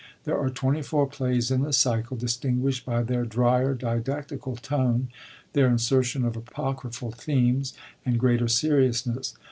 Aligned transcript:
There 0.23 0.39
are 0.39 0.49
24 0.49 1.05
plays 1.09 1.51
in 1.51 1.61
the 1.61 1.71
cycle, 1.71 2.17
distmguisht 2.17 2.85
by 2.85 3.03
their 3.03 3.23
drier, 3.23 3.75
didactical 3.75 4.55
tone, 4.59 5.09
their 5.53 5.67
insertion 5.67 6.25
of 6.25 6.35
apocryphal 6.35 7.11
themes, 7.11 7.75
and 8.03 8.19
greater 8.19 8.47
seriousness. 8.47 9.35